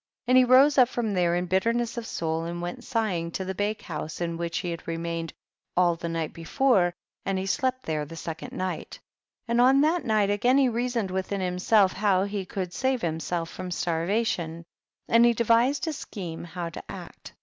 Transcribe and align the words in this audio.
11. 0.25 0.33
i^nd 0.33 0.37
he 0.39 0.51
rose 0.51 0.77
up 0.79 0.89
from 0.89 1.13
there 1.13 1.35
in 1.35 1.45
bitterness 1.45 1.95
of 1.95 2.07
soul, 2.07 2.43
and 2.45 2.59
went 2.59 2.83
sighing 2.83 3.29
to 3.29 3.45
the 3.45 3.53
bake 3.53 3.83
house 3.83 4.19
in 4.19 4.35
which 4.35 4.57
he 4.57 4.71
had 4.71 4.87
remained 4.87 5.31
all 5.77 5.95
the 5.95 6.09
night 6.09 6.33
before, 6.33 6.91
and 7.23 7.37
he 7.37 7.45
slept 7.45 7.83
there 7.83 8.03
the 8.03 8.15
second 8.15 8.51
night. 8.51 8.99
12. 9.45 9.45
And 9.49 9.61
on 9.61 9.81
that 9.81 10.03
night 10.03 10.31
again 10.31 10.57
he 10.57 10.69
reasoned 10.69 11.11
within 11.11 11.39
himself 11.39 11.93
how 11.93 12.23
lie 12.23 12.45
could 12.49 12.73
save 12.73 13.03
himself 13.03 13.51
from 13.51 13.69
starvation, 13.69 14.65
and 15.07 15.23
he 15.23 15.33
devised 15.33 15.87
a 15.87 15.93
scheme 15.93 16.45
how 16.45 16.69
to 16.69 16.81
act. 16.89 17.33